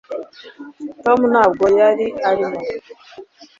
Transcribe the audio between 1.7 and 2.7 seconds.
yari arimo